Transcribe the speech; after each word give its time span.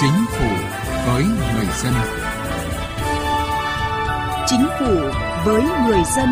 Chính 0.00 0.26
phủ 0.30 0.48
với 1.06 1.24
người 1.24 1.66
dân. 1.82 1.92
Chính 4.46 4.66
phủ 4.78 4.94
với 5.44 5.62
người 5.62 6.02
dân. 6.16 6.28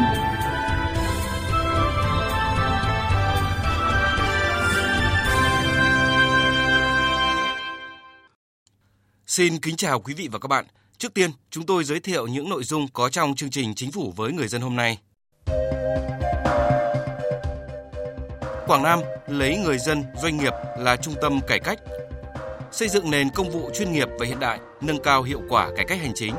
Xin 9.27 9.59
kính 9.59 9.77
chào 9.77 10.01
quý 10.01 10.15
vị 10.15 10.29
và 10.33 10.39
các 10.39 10.49
bạn. 10.49 10.65
Trước 10.99 11.15
tiên, 11.15 11.31
chúng 11.51 11.67
tôi 11.67 11.85
giới 11.85 12.01
thiệu 12.01 12.27
những 12.27 12.49
nội 12.49 12.65
dung 12.65 12.89
có 12.93 13.09
trong 13.09 13.35
chương 13.35 13.51
trình 13.51 13.75
Chính 13.75 13.93
phủ 13.93 14.13
với 14.17 14.33
người 14.33 14.49
dân 14.49 14.61
hôm 14.61 14.77
nay. 14.77 14.99
Quảng 18.67 18.83
Nam 18.83 19.01
lấy 19.27 19.57
người 19.57 19.79
dân, 19.79 20.05
doanh 20.23 20.37
nghiệp 20.37 20.53
là 20.79 20.97
trung 20.97 21.15
tâm 21.23 21.41
cải 21.47 21.59
cách, 21.59 21.79
xây 22.73 22.89
dựng 22.89 23.11
nền 23.11 23.31
công 23.31 23.51
vụ 23.51 23.71
chuyên 23.75 23.93
nghiệp 23.93 24.09
và 24.19 24.27
hiện 24.27 24.41
đại, 24.41 24.61
nâng 24.81 25.03
cao 25.03 25.23
hiệu 25.23 25.43
quả 25.49 25.71
cải 25.77 25.85
cách 25.89 26.01
hành 26.01 26.13
chính. 26.15 26.35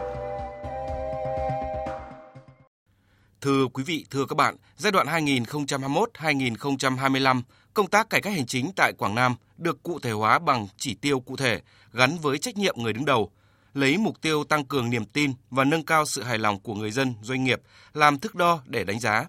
Thưa 3.42 3.68
quý 3.74 3.84
vị, 3.84 4.06
thưa 4.12 4.26
các 4.26 4.36
bạn, 4.36 4.56
giai 4.78 4.92
đoạn 4.92 5.08
2021-2025, 5.08 7.42
công 7.74 7.88
tác 7.88 8.10
cải 8.10 8.22
cách 8.22 8.34
hành 8.34 8.46
chính 8.46 8.72
tại 8.76 8.94
Quảng 8.98 9.16
Nam 9.16 9.36
được 9.58 9.84
cụ 9.84 10.00
thể 10.00 10.12
hóa 10.12 10.40
bằng 10.40 10.68
chỉ 10.78 10.94
tiêu 10.94 11.20
cụ 11.20 11.36
thể 11.36 11.62
gắn 11.94 12.18
với 12.18 12.38
trách 12.38 12.58
nhiệm 12.58 12.76
người 12.78 12.94
đứng 12.94 13.06
đầu, 13.06 13.32
lấy 13.74 13.98
mục 13.98 14.22
tiêu 14.22 14.44
tăng 14.44 14.66
cường 14.66 14.90
niềm 14.90 15.06
tin 15.06 15.34
và 15.50 15.64
nâng 15.64 15.86
cao 15.86 16.06
sự 16.06 16.24
hài 16.24 16.38
lòng 16.38 16.60
của 16.60 16.74
người 16.74 16.92
dân, 16.92 17.14
doanh 17.22 17.44
nghiệp 17.44 17.62
làm 17.94 18.20
thước 18.20 18.36
đo 18.36 18.62
để 18.66 18.84
đánh 18.84 19.00
giá. 19.00 19.26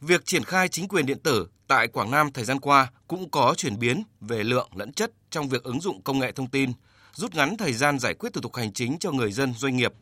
Việc 0.00 0.26
triển 0.26 0.44
khai 0.44 0.68
chính 0.68 0.88
quyền 0.88 1.06
điện 1.06 1.18
tử 1.18 1.48
tại 1.68 1.88
Quảng 1.88 2.10
Nam 2.10 2.32
thời 2.32 2.44
gian 2.44 2.60
qua 2.60 2.90
cũng 3.08 3.30
có 3.30 3.54
chuyển 3.56 3.78
biến 3.78 4.02
về 4.20 4.44
lượng 4.44 4.68
lẫn 4.74 4.92
chất 4.92 5.12
trong 5.30 5.48
việc 5.48 5.62
ứng 5.62 5.80
dụng 5.80 6.02
công 6.02 6.18
nghệ 6.18 6.32
thông 6.32 6.46
tin, 6.46 6.70
rút 7.12 7.34
ngắn 7.34 7.56
thời 7.56 7.72
gian 7.72 7.98
giải 7.98 8.14
quyết 8.14 8.32
thủ 8.32 8.40
tục 8.40 8.56
hành 8.56 8.72
chính 8.72 8.98
cho 8.98 9.12
người 9.12 9.32
dân 9.32 9.54
doanh 9.54 9.76
nghiệp. 9.76 9.92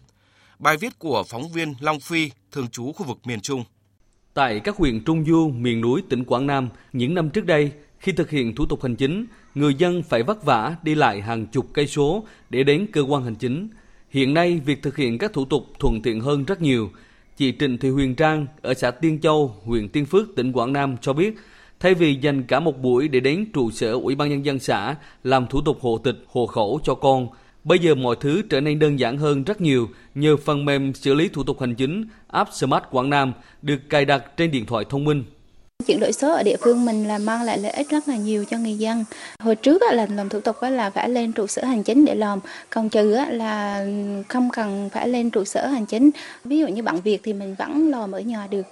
Bài 0.59 0.77
viết 0.77 0.99
của 0.99 1.25
phóng 1.29 1.53
viên 1.53 1.75
Long 1.81 2.01
Phi, 2.01 2.31
thường 2.53 2.69
trú 2.69 2.93
khu 2.93 3.07
vực 3.07 3.19
miền 3.25 3.41
Trung. 3.41 3.65
Tại 4.35 4.61
các 4.61 4.77
huyện 4.77 5.05
Trung 5.05 5.25
Du, 5.25 5.49
miền 5.49 5.81
núi 5.81 6.03
tỉnh 6.09 6.25
Quảng 6.25 6.47
Nam, 6.47 6.69
những 6.93 7.15
năm 7.15 7.31
trước 7.31 7.47
đây, 7.47 7.73
khi 7.99 8.13
thực 8.13 8.31
hiện 8.31 8.55
thủ 8.55 8.67
tục 8.67 8.83
hành 8.83 8.97
chính, 8.97 9.27
người 9.55 9.75
dân 9.75 10.03
phải 10.03 10.23
vất 10.23 10.45
vả 10.45 10.77
đi 10.83 10.95
lại 10.95 11.21
hàng 11.21 11.47
chục 11.47 11.67
cây 11.73 11.87
số 11.87 12.25
để 12.51 12.65
đến 12.65 12.87
cơ 12.93 13.01
quan 13.01 13.25
hành 13.25 13.35
chính. 13.35 13.69
Hiện 14.11 14.35
nay, 14.35 14.61
việc 14.65 14.83
thực 14.83 14.97
hiện 14.97 15.19
các 15.19 15.33
thủ 15.33 15.45
tục 15.45 15.67
thuận 15.79 16.03
tiện 16.03 16.21
hơn 16.21 16.45
rất 16.45 16.63
nhiều. 16.63 16.91
Chị 17.37 17.53
Trịnh 17.53 17.79
Thị 17.79 17.91
Huyền 17.91 18.15
Trang 18.15 18.47
ở 18.63 18.75
xã 18.75 18.91
Tiên 18.91 19.21
Châu, 19.21 19.57
huyện 19.65 19.89
Tiên 19.89 20.07
Phước, 20.07 20.29
tỉnh 20.37 20.53
Quảng 20.53 20.73
Nam 20.73 20.97
cho 21.01 21.13
biết, 21.13 21.35
thay 21.81 21.95
vì 21.95 22.15
dành 22.15 22.43
cả 22.43 22.61
một 22.61 22.83
buổi 22.83 23.09
để 23.09 23.21
đến 23.21 23.47
trụ 23.55 23.71
sở 23.71 23.93
Ủy 23.93 24.15
ban 24.15 24.31
Nhân 24.31 24.45
dân 24.45 24.59
xã 24.59 24.97
làm 25.25 25.47
thủ 25.47 25.61
tục 25.61 25.79
hộ 25.81 25.99
tịch, 25.99 26.17
hộ 26.27 26.47
khẩu 26.47 26.81
cho 26.85 26.95
con, 26.95 27.29
bây 27.65 27.79
giờ 27.79 27.95
mọi 27.95 28.17
thứ 28.21 28.43
trở 28.51 28.61
nên 28.61 28.79
đơn 28.79 28.99
giản 28.99 29.19
hơn 29.19 29.45
rất 29.45 29.61
nhiều 29.61 29.89
nhờ 30.15 30.37
phần 30.37 30.65
mềm 30.65 30.95
xử 30.95 31.15
lý 31.15 31.29
thủ 31.29 31.43
tục 31.43 31.61
hành 31.61 31.75
chính 31.75 32.05
app 32.29 32.51
Smart 32.53 32.85
Quảng 32.91 33.11
Nam 33.11 33.33
được 33.63 33.79
cài 33.89 34.05
đặt 34.05 34.37
trên 34.37 34.51
điện 34.51 34.67
thoại 34.67 34.85
thông 34.89 35.05
minh. 35.05 35.25
Chuyển 35.87 36.01
đổi 36.01 36.13
số 36.13 36.33
ở 36.33 36.43
địa 36.43 36.57
phương 36.61 36.85
mình 36.85 37.05
là 37.05 37.19
mang 37.19 37.43
lại 37.43 37.59
lợi 37.59 37.73
ích 37.73 37.91
rất 37.91 38.09
là 38.09 38.17
nhiều 38.17 38.45
cho 38.51 38.59
người 38.59 38.75
dân. 38.75 39.05
Hồi 39.39 39.57
trước 39.57 39.83
là 39.83 40.07
làm 40.11 40.29
thủ 40.29 40.41
tục 40.41 40.57
là 40.63 40.91
phải 40.91 41.09
lên 41.09 41.33
trụ 41.33 41.47
sở 41.47 41.65
hành 41.65 41.83
chính 41.83 42.05
để 42.05 42.15
làm, 42.15 42.39
còn 42.71 42.89
trừ 42.89 43.17
là 43.31 43.87
không 44.29 44.51
cần 44.51 44.91
phải 44.93 45.09
lên 45.09 45.31
trụ 45.31 45.45
sở 45.45 45.67
hành 45.67 45.87
chính. 45.87 46.11
Ví 46.45 46.59
dụ 46.59 46.67
như 46.67 46.83
bằng 46.83 47.01
việc 47.01 47.21
thì 47.25 47.33
mình 47.33 47.55
vẫn 47.59 47.91
làm 47.91 48.13
ở 48.13 48.21
nhà 48.21 48.47
được. 48.51 48.67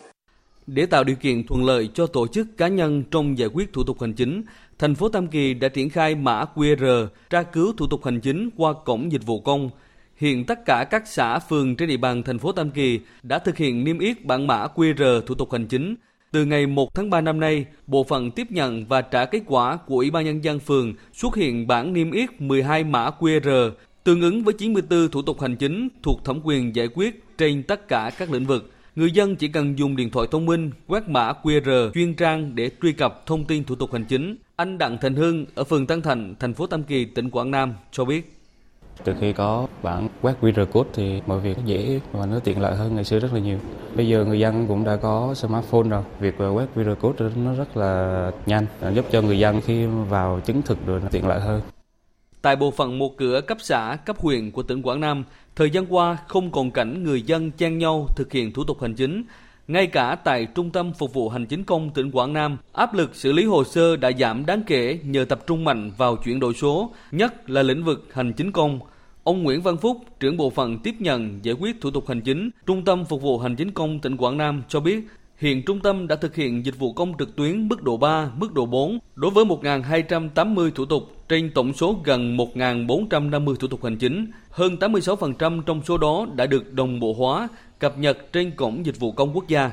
Để 0.67 0.87
tạo 0.87 1.05
điều 1.05 1.17
kiện 1.17 1.47
thuận 1.47 1.65
lợi 1.65 1.89
cho 1.95 2.07
tổ 2.07 2.27
chức 2.27 2.57
cá 2.57 2.69
nhân 2.69 3.05
trong 3.11 3.39
giải 3.39 3.49
quyết 3.53 3.73
thủ 3.73 3.85
tục 3.85 4.01
hành 4.01 4.13
chính, 4.13 4.43
thành 4.79 4.95
phố 4.95 5.09
Tam 5.09 5.27
Kỳ 5.27 5.55
đã 5.55 5.69
triển 5.69 5.91
khai 5.91 6.15
mã 6.15 6.45
QR 6.55 7.07
tra 7.31 7.43
cứu 7.43 7.73
thủ 7.77 7.87
tục 7.87 8.05
hành 8.05 8.21
chính 8.21 8.51
qua 8.57 8.73
cổng 8.85 9.13
dịch 9.13 9.27
vụ 9.27 9.41
công. 9.41 9.71
Hiện 10.17 10.45
tất 10.45 10.65
cả 10.67 10.85
các 10.91 11.07
xã 11.07 11.39
phường 11.39 11.77
trên 11.77 11.89
địa 11.89 11.97
bàn 11.97 12.23
thành 12.23 12.39
phố 12.39 12.53
Tam 12.53 12.71
Kỳ 12.71 13.01
đã 13.23 13.39
thực 13.39 13.57
hiện 13.57 13.85
niêm 13.85 13.99
yết 13.99 14.25
bản 14.25 14.47
mã 14.47 14.67
QR 14.75 15.21
thủ 15.21 15.35
tục 15.35 15.53
hành 15.53 15.67
chính. 15.67 15.95
Từ 16.33 16.45
ngày 16.45 16.67
1 16.67 16.95
tháng 16.95 17.11
3 17.11 17.21
năm 17.21 17.41
nay, 17.41 17.67
bộ 17.87 18.05
phận 18.05 18.31
tiếp 18.31 18.47
nhận 18.51 18.87
và 18.87 19.03
trả 19.03 19.25
kết 19.25 19.43
quả 19.47 19.77
của 19.77 19.97
Ủy 19.97 20.11
ban 20.11 20.25
nhân 20.25 20.45
dân 20.45 20.59
phường 20.59 20.95
xuất 21.13 21.37
hiện 21.37 21.67
bản 21.67 21.93
niêm 21.93 22.11
yết 22.11 22.41
12 22.41 22.85
mã 22.85 23.11
QR 23.21 23.71
tương 24.05 24.21
ứng 24.21 24.45
với 24.45 24.55
94 24.55 25.09
thủ 25.09 25.23
tục 25.23 25.41
hành 25.41 25.57
chính 25.57 25.89
thuộc 26.03 26.25
thẩm 26.25 26.41
quyền 26.45 26.77
giải 26.77 26.89
quyết 26.95 27.39
trên 27.39 27.63
tất 27.63 27.89
cả 27.89 28.11
các 28.19 28.31
lĩnh 28.31 28.47
vực. 28.47 28.74
Người 28.97 29.11
dân 29.11 29.37
chỉ 29.37 29.49
cần 29.49 29.79
dùng 29.79 29.97
điện 29.97 30.11
thoại 30.11 30.27
thông 30.31 30.47
minh 30.47 30.71
quét 30.87 31.09
mã 31.09 31.33
QR 31.43 31.91
chuyên 31.95 32.15
trang 32.15 32.55
để 32.55 32.71
truy 32.83 32.93
cập 32.93 33.23
thông 33.27 33.45
tin 33.45 33.65
thủ 33.65 33.75
tục 33.75 33.93
hành 33.93 34.05
chính. 34.05 34.37
Anh 34.57 34.79
Đặng 34.79 34.99
Thành 34.99 35.15
Hưng 35.15 35.47
ở 35.55 35.65
phường 35.65 35.87
Tân 35.87 36.03
Thành, 36.03 36.35
thành 36.41 36.55
phố 36.55 36.67
Tam 36.67 36.83
Kỳ, 36.83 37.05
tỉnh 37.05 37.31
Quảng 37.31 37.51
Nam 37.51 37.75
cho 37.91 38.05
biết. 38.05 38.39
Từ 39.05 39.15
khi 39.21 39.33
có 39.33 39.67
bản 39.83 40.09
quét 40.23 40.35
QR 40.41 40.67
code 40.67 40.91
thì 40.95 41.21
mọi 41.27 41.41
việc 41.41 41.57
dễ 41.65 42.01
và 42.13 42.27
nó 42.27 42.39
tiện 42.39 42.61
lợi 42.61 42.77
hơn 42.77 42.95
ngày 42.95 43.05
xưa 43.05 43.19
rất 43.19 43.33
là 43.33 43.41
nhiều. 43.41 43.59
Bây 43.97 44.09
giờ 44.09 44.25
người 44.25 44.39
dân 44.39 44.67
cũng 44.69 44.85
đã 44.85 44.97
có 44.97 45.35
smartphone 45.35 45.89
rồi, 45.89 46.03
việc 46.21 46.35
quét 46.39 46.67
QR 46.75 46.95
code 46.95 47.25
nó 47.37 47.55
rất 47.55 47.77
là 47.77 48.31
nhanh, 48.47 48.67
giúp 48.95 49.07
cho 49.13 49.23
người 49.23 49.39
dân 49.39 49.61
khi 49.61 49.87
vào 49.87 50.41
chứng 50.41 50.63
thực 50.63 50.87
được 50.87 51.01
tiện 51.11 51.27
lợi 51.27 51.41
hơn. 51.41 51.61
Tại 52.45 52.57
bộ 52.57 52.71
phận 52.71 52.99
một 52.99 53.17
cửa 53.17 53.41
cấp 53.41 53.59
xã, 53.61 53.97
cấp 54.07 54.19
huyện 54.19 54.51
của 54.51 54.63
tỉnh 54.63 54.83
Quảng 54.83 55.01
Nam, 55.01 55.25
thời 55.57 55.71
gian 55.71 55.87
qua 55.95 56.17
không 56.29 56.51
còn 56.51 56.71
cảnh 56.71 57.05
người 57.05 57.23
dân 57.23 57.51
chen 57.51 57.79
nhau 57.79 58.09
thực 58.17 58.33
hiện 58.33 58.53
thủ 58.53 58.65
tục 58.65 58.83
hành 58.83 58.95
chính. 58.95 59.23
Ngay 59.69 59.87
cả 59.87 60.17
tại 60.25 60.47
Trung 60.55 60.71
tâm 60.71 60.93
Phục 60.93 61.15
vụ 61.15 61.29
Hành 61.29 61.47
chính 61.47 61.65
công 61.65 61.91
tỉnh 61.91 62.11
Quảng 62.11 62.33
Nam, 62.33 62.57
áp 62.73 62.95
lực 62.95 63.15
xử 63.15 63.33
lý 63.33 63.45
hồ 63.45 63.65
sơ 63.65 63.97
đã 63.97 64.11
giảm 64.19 64.47
đáng 64.47 64.63
kể 64.67 64.99
nhờ 65.05 65.25
tập 65.25 65.41
trung 65.47 65.65
mạnh 65.65 65.91
vào 65.97 66.17
chuyển 66.17 66.41
đổi 66.41 66.55
số, 66.55 66.93
nhất 67.13 67.51
là 67.51 67.63
lĩnh 67.63 67.85
vực 67.85 68.09
hành 68.15 68.33
chính 68.33 68.53
công. 68.53 68.81
Ông 69.23 69.43
Nguyễn 69.43 69.63
Văn 69.63 69.77
Phúc, 69.77 69.97
trưởng 70.21 70.37
bộ 70.37 70.51
phận 70.51 70.79
tiếp 70.79 70.95
nhận 70.99 71.41
giải 71.43 71.55
quyết 71.55 71.81
thủ 71.81 71.91
tục 71.91 72.09
hành 72.09 72.21
chính, 72.21 72.51
Trung 72.67 72.85
tâm 72.85 73.05
Phục 73.05 73.23
vụ 73.23 73.39
Hành 73.39 73.57
chính 73.57 73.71
công 73.71 74.01
tỉnh 74.01 74.17
Quảng 74.17 74.39
Nam 74.39 74.63
cho 74.69 74.81
biết, 74.81 75.01
Hiện 75.37 75.63
trung 75.67 75.81
tâm 75.81 76.09
đã 76.09 76.17
thực 76.17 76.35
hiện 76.35 76.65
dịch 76.65 76.79
vụ 76.79 76.93
công 76.93 77.13
trực 77.19 77.37
tuyến 77.37 77.69
mức 77.69 77.83
độ 77.83 77.97
3, 77.97 78.31
mức 78.37 78.53
độ 78.55 78.67
4 78.67 78.99
đối 79.15 79.31
với 79.31 79.45
1.280 79.45 80.71
thủ 80.71 80.85
tục 80.85 81.03
trên 81.29 81.51
tổng 81.55 81.73
số 81.73 81.97
gần 82.05 82.37
1.450 82.37 83.55
thủ 83.55 83.69
tục 83.69 83.85
hành 83.85 83.97
chính. 83.97 84.31
Hơn 84.51 84.77
86% 84.81 85.63
trong 85.63 85.83
số 85.83 85.99
đó 85.99 86.27
đã 86.35 86.47
được 86.47 86.73
đồng 86.73 87.01
bộ 87.01 87.15
hóa, 87.19 87.49
cập 87.79 87.99
nhật 87.99 88.33
trên 88.33 88.51
cổng 88.51 88.87
dịch 88.87 89.01
vụ 89.01 89.13
công 89.13 89.33
quốc 89.35 89.49
gia. 89.49 89.71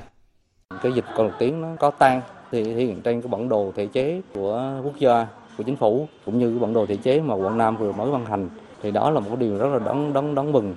Cái 0.84 0.92
dịch 0.92 1.06
công 1.16 1.30
trực 1.30 1.40
tuyến 1.40 1.62
nó 1.62 1.68
có 1.80 1.92
tăng 1.92 2.22
thì 2.52 2.64
thể 2.64 2.74
hiện 2.74 3.02
trên 3.02 3.22
cái 3.22 3.28
bản 3.28 3.50
đồ 3.50 3.74
thể 3.76 3.86
chế 3.86 4.22
của 4.34 4.82
quốc 4.84 5.00
gia, 5.00 5.28
của 5.58 5.64
chính 5.64 5.76
phủ 5.76 6.08
cũng 6.26 6.40
như 6.40 6.50
cái 6.50 6.60
bản 6.60 6.74
đồ 6.74 6.86
thể 6.86 6.96
chế 6.96 7.22
mà 7.22 7.34
quận 7.34 7.58
Nam 7.58 7.78
vừa 7.78 7.92
mới 7.92 8.12
ban 8.12 8.26
hành 8.26 8.50
thì 8.82 8.92
đó 8.92 9.10
là 9.10 9.20
một 9.20 9.40
điều 9.40 9.58
rất 9.58 9.68
là 9.68 9.80
đáng 9.80 10.14
đáng 10.14 10.36
đáng 10.36 10.52
mừng. 10.52 10.74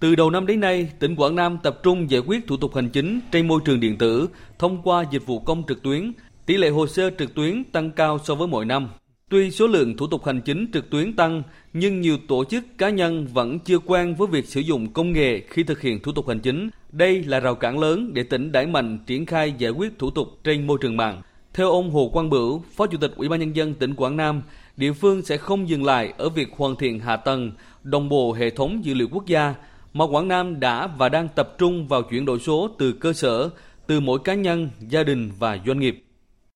Từ 0.00 0.14
đầu 0.14 0.30
năm 0.30 0.46
đến 0.46 0.60
nay, 0.60 0.90
tỉnh 0.98 1.16
Quảng 1.16 1.34
Nam 1.34 1.58
tập 1.62 1.80
trung 1.82 2.10
giải 2.10 2.20
quyết 2.26 2.46
thủ 2.46 2.56
tục 2.56 2.74
hành 2.74 2.88
chính 2.88 3.20
trên 3.32 3.48
môi 3.48 3.60
trường 3.64 3.80
điện 3.80 3.98
tử 3.98 4.28
thông 4.58 4.82
qua 4.82 5.04
dịch 5.10 5.26
vụ 5.26 5.38
công 5.38 5.62
trực 5.68 5.82
tuyến. 5.82 6.12
Tỷ 6.46 6.56
lệ 6.56 6.70
hồ 6.70 6.86
sơ 6.86 7.10
trực 7.18 7.34
tuyến 7.34 7.64
tăng 7.64 7.90
cao 7.90 8.18
so 8.24 8.34
với 8.34 8.48
mọi 8.48 8.64
năm. 8.64 8.88
Tuy 9.28 9.50
số 9.50 9.66
lượng 9.66 9.96
thủ 9.96 10.06
tục 10.06 10.24
hành 10.26 10.40
chính 10.40 10.66
trực 10.72 10.90
tuyến 10.90 11.12
tăng, 11.12 11.42
nhưng 11.72 12.00
nhiều 12.00 12.16
tổ 12.28 12.44
chức 12.44 12.64
cá 12.78 12.90
nhân 12.90 13.26
vẫn 13.26 13.58
chưa 13.58 13.78
quen 13.78 14.14
với 14.14 14.28
việc 14.28 14.46
sử 14.46 14.60
dụng 14.60 14.92
công 14.92 15.12
nghệ 15.12 15.40
khi 15.48 15.62
thực 15.62 15.80
hiện 15.80 16.02
thủ 16.02 16.12
tục 16.12 16.28
hành 16.28 16.40
chính. 16.40 16.70
Đây 16.92 17.22
là 17.22 17.40
rào 17.40 17.54
cản 17.54 17.78
lớn 17.78 18.14
để 18.14 18.22
tỉnh 18.22 18.52
đẩy 18.52 18.66
mạnh 18.66 18.98
triển 19.06 19.26
khai 19.26 19.54
giải 19.58 19.70
quyết 19.70 19.98
thủ 19.98 20.10
tục 20.10 20.28
trên 20.44 20.66
môi 20.66 20.78
trường 20.80 20.96
mạng. 20.96 21.22
Theo 21.54 21.70
ông 21.70 21.90
Hồ 21.90 22.10
Quang 22.12 22.30
Bửu, 22.30 22.62
Phó 22.76 22.86
Chủ 22.86 22.98
tịch 22.98 23.12
Ủy 23.16 23.28
ban 23.28 23.40
nhân 23.40 23.56
dân 23.56 23.74
tỉnh 23.74 23.94
Quảng 23.94 24.16
Nam, 24.16 24.42
địa 24.76 24.92
phương 24.92 25.22
sẽ 25.22 25.36
không 25.36 25.68
dừng 25.68 25.84
lại 25.84 26.12
ở 26.18 26.28
việc 26.28 26.48
hoàn 26.56 26.76
thiện 26.76 27.00
hạ 27.00 27.16
tầng, 27.16 27.52
đồng 27.82 28.08
bộ 28.08 28.32
hệ 28.32 28.50
thống 28.50 28.84
dữ 28.84 28.94
liệu 28.94 29.08
quốc 29.12 29.26
gia 29.26 29.54
mà 29.92 30.06
Quảng 30.06 30.28
Nam 30.28 30.60
đã 30.60 30.86
và 30.86 31.08
đang 31.08 31.28
tập 31.28 31.54
trung 31.58 31.88
vào 31.88 32.02
chuyển 32.02 32.24
đổi 32.24 32.38
số 32.38 32.70
từ 32.78 32.92
cơ 32.92 33.12
sở, 33.12 33.50
từ 33.86 34.00
mỗi 34.00 34.18
cá 34.24 34.34
nhân, 34.34 34.70
gia 34.78 35.02
đình 35.02 35.30
và 35.38 35.58
doanh 35.66 35.78
nghiệp. 35.78 36.04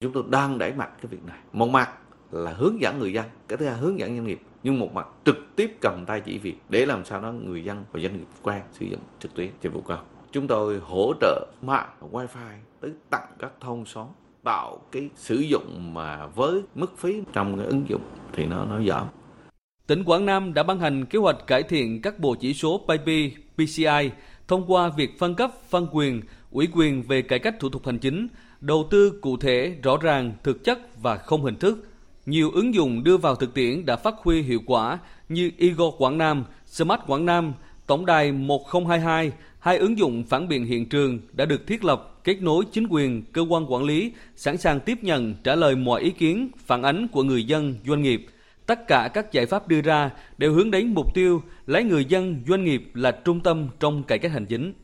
Chúng 0.00 0.12
tôi 0.12 0.24
đang 0.28 0.58
đẩy 0.58 0.72
mạnh 0.72 0.90
cái 1.02 1.06
việc 1.10 1.24
này. 1.26 1.38
Một 1.52 1.68
mặt 1.68 1.90
là 2.30 2.52
hướng 2.52 2.80
dẫn 2.80 2.98
người 2.98 3.12
dân, 3.12 3.24
cái 3.48 3.58
thứ 3.58 3.66
hai 3.66 3.76
hướng 3.76 3.98
dẫn 3.98 4.16
doanh 4.16 4.26
nghiệp, 4.26 4.40
nhưng 4.62 4.78
một 4.78 4.94
mặt 4.94 5.06
trực 5.24 5.36
tiếp 5.56 5.76
cầm 5.80 6.04
tay 6.06 6.20
chỉ 6.20 6.38
việc 6.38 6.56
để 6.68 6.86
làm 6.86 7.04
sao 7.04 7.20
đó 7.20 7.32
người 7.32 7.64
dân 7.64 7.84
và 7.92 8.00
doanh 8.00 8.16
nghiệp 8.18 8.26
quen 8.42 8.62
sử 8.72 8.86
dụng 8.86 9.00
trực 9.18 9.34
tuyến 9.34 9.50
dịch 9.62 9.72
vụ 9.72 9.80
công. 9.80 10.04
Chúng 10.32 10.46
tôi 10.46 10.80
hỗ 10.82 11.12
trợ 11.20 11.46
mạng 11.62 11.88
wifi 12.12 12.56
tới 12.80 12.90
tặng 13.10 13.28
các 13.38 13.52
thôn 13.60 13.84
xóm 13.84 14.06
tạo 14.44 14.78
cái 14.92 15.10
sử 15.16 15.34
dụng 15.34 15.94
mà 15.94 16.26
với 16.26 16.62
mức 16.74 16.98
phí 16.98 17.22
trong 17.32 17.58
cái 17.58 17.66
ứng 17.66 17.88
dụng 17.88 18.02
thì 18.32 18.46
nó 18.46 18.64
nó 18.64 18.80
giảm 18.80 19.06
Tỉnh 19.86 20.04
Quảng 20.04 20.26
Nam 20.26 20.54
đã 20.54 20.62
ban 20.62 20.80
hành 20.80 21.06
kế 21.06 21.18
hoạch 21.18 21.46
cải 21.46 21.62
thiện 21.62 22.02
các 22.02 22.18
bộ 22.18 22.34
chỉ 22.34 22.54
số 22.54 22.86
PIP, 22.88 23.32
PCI 23.56 24.10
thông 24.48 24.64
qua 24.72 24.88
việc 24.96 25.18
phân 25.18 25.34
cấp, 25.34 25.50
phân 25.68 25.86
quyền, 25.92 26.22
ủy 26.50 26.68
quyền 26.74 27.02
về 27.02 27.22
cải 27.22 27.38
cách 27.38 27.54
thủ 27.60 27.68
tục 27.68 27.86
hành 27.86 27.98
chính, 27.98 28.28
đầu 28.60 28.88
tư 28.90 29.18
cụ 29.20 29.36
thể, 29.36 29.76
rõ 29.82 29.96
ràng, 29.96 30.32
thực 30.42 30.64
chất 30.64 31.02
và 31.02 31.16
không 31.16 31.44
hình 31.44 31.56
thức. 31.56 31.88
Nhiều 32.26 32.50
ứng 32.50 32.74
dụng 32.74 33.04
đưa 33.04 33.16
vào 33.16 33.34
thực 33.34 33.54
tiễn 33.54 33.86
đã 33.86 33.96
phát 33.96 34.14
huy 34.18 34.42
hiệu 34.42 34.60
quả 34.66 34.98
như 35.28 35.50
Igo 35.56 35.90
Quảng 35.90 36.18
Nam, 36.18 36.44
Smart 36.66 37.00
Quảng 37.06 37.26
Nam, 37.26 37.52
Tổng 37.86 38.06
đài 38.06 38.32
1022, 38.32 39.32
hai 39.58 39.78
ứng 39.78 39.98
dụng 39.98 40.24
phản 40.24 40.48
biện 40.48 40.64
hiện 40.64 40.88
trường 40.88 41.18
đã 41.32 41.44
được 41.44 41.66
thiết 41.66 41.84
lập, 41.84 42.20
kết 42.24 42.42
nối 42.42 42.64
chính 42.72 42.86
quyền, 42.90 43.22
cơ 43.32 43.42
quan 43.48 43.72
quản 43.72 43.84
lý, 43.84 44.12
sẵn 44.36 44.56
sàng 44.56 44.80
tiếp 44.80 44.98
nhận, 45.02 45.34
trả 45.44 45.54
lời 45.54 45.76
mọi 45.76 46.00
ý 46.00 46.10
kiến, 46.10 46.48
phản 46.58 46.82
ánh 46.82 47.08
của 47.08 47.22
người 47.22 47.44
dân, 47.44 47.74
doanh 47.86 48.02
nghiệp– 48.02 48.26
Tất 48.66 48.86
cả 48.88 49.10
các 49.14 49.32
giải 49.32 49.46
pháp 49.46 49.68
đưa 49.68 49.80
ra 49.80 50.10
đều 50.38 50.52
hướng 50.52 50.70
đến 50.70 50.94
mục 50.94 51.14
tiêu 51.14 51.42
lấy 51.66 51.84
người 51.84 52.04
dân, 52.04 52.44
doanh 52.48 52.64
nghiệp 52.64 52.82
là 52.94 53.10
trung 53.24 53.40
tâm 53.40 53.68
trong 53.80 54.02
cải 54.02 54.18
cách 54.18 54.32
hành 54.32 54.46
chính. 54.46 54.74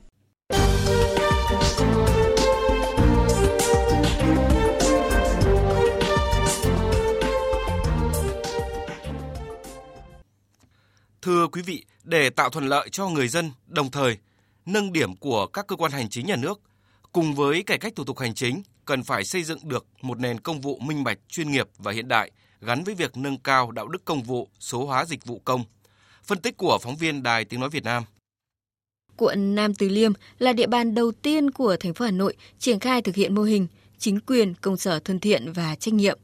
Thưa 11.22 11.46
quý 11.46 11.62
vị, 11.62 11.84
để 12.04 12.30
tạo 12.30 12.50
thuận 12.50 12.68
lợi 12.68 12.88
cho 12.92 13.08
người 13.08 13.28
dân, 13.28 13.50
đồng 13.66 13.90
thời 13.90 14.18
nâng 14.66 14.92
điểm 14.92 15.16
của 15.16 15.46
các 15.46 15.66
cơ 15.66 15.76
quan 15.76 15.92
hành 15.92 16.08
chính 16.08 16.26
nhà 16.26 16.36
nước, 16.36 16.60
cùng 17.12 17.34
với 17.34 17.62
cải 17.62 17.78
cách 17.78 17.92
thủ 17.96 18.04
tục 18.04 18.18
hành 18.18 18.34
chính, 18.34 18.62
cần 18.84 19.02
phải 19.02 19.24
xây 19.24 19.42
dựng 19.42 19.58
được 19.62 19.86
một 20.02 20.18
nền 20.18 20.40
công 20.40 20.60
vụ 20.60 20.78
minh 20.78 21.04
bạch, 21.04 21.18
chuyên 21.28 21.50
nghiệp 21.50 21.68
và 21.78 21.92
hiện 21.92 22.08
đại 22.08 22.30
gắn 22.60 22.84
với 22.84 22.94
việc 22.94 23.16
nâng 23.16 23.38
cao 23.38 23.70
đạo 23.70 23.88
đức 23.88 24.04
công 24.04 24.22
vụ, 24.22 24.48
số 24.60 24.86
hóa 24.86 25.04
dịch 25.04 25.24
vụ 25.24 25.40
công. 25.44 25.64
Phân 26.24 26.38
tích 26.38 26.56
của 26.56 26.78
phóng 26.82 26.96
viên 26.96 27.22
Đài 27.22 27.44
Tiếng 27.44 27.60
Nói 27.60 27.70
Việt 27.70 27.84
Nam. 27.84 28.04
Quận 29.16 29.54
Nam 29.54 29.74
Từ 29.74 29.88
Liêm 29.88 30.12
là 30.38 30.52
địa 30.52 30.66
bàn 30.66 30.94
đầu 30.94 31.12
tiên 31.12 31.50
của 31.50 31.76
thành 31.80 31.94
phố 31.94 32.04
Hà 32.04 32.10
Nội 32.10 32.36
triển 32.58 32.80
khai 32.80 33.02
thực 33.02 33.14
hiện 33.14 33.34
mô 33.34 33.42
hình 33.42 33.66
chính 33.98 34.20
quyền, 34.20 34.54
công 34.54 34.76
sở 34.76 34.98
thân 34.98 35.20
thiện 35.20 35.52
và 35.52 35.74
trách 35.74 35.94
nhiệm. 35.94 36.18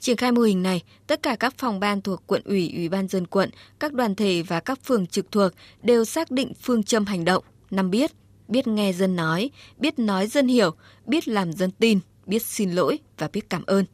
Triển 0.00 0.16
khai 0.16 0.32
mô 0.32 0.42
hình 0.42 0.62
này, 0.62 0.82
tất 1.06 1.22
cả 1.22 1.36
các 1.36 1.54
phòng 1.58 1.80
ban 1.80 2.02
thuộc 2.02 2.22
quận 2.26 2.42
ủy, 2.44 2.72
ủy 2.76 2.88
ban 2.88 3.08
dân 3.08 3.26
quận, 3.26 3.50
các 3.78 3.92
đoàn 3.92 4.14
thể 4.14 4.42
và 4.42 4.60
các 4.60 4.84
phường 4.84 5.06
trực 5.06 5.32
thuộc 5.32 5.52
đều 5.82 6.04
xác 6.04 6.30
định 6.30 6.52
phương 6.62 6.82
châm 6.82 7.04
hành 7.04 7.24
động, 7.24 7.44
năm 7.70 7.90
biết, 7.90 8.12
biết 8.48 8.66
nghe 8.66 8.92
dân 8.92 9.16
nói, 9.16 9.50
biết 9.76 9.98
nói 9.98 10.26
dân 10.26 10.48
hiểu, 10.48 10.70
biết 11.06 11.28
làm 11.28 11.52
dân 11.52 11.70
tin, 11.70 12.00
biết 12.26 12.46
xin 12.46 12.72
lỗi 12.72 12.98
và 13.18 13.28
biết 13.32 13.50
cảm 13.50 13.64
ơn. 13.66 13.84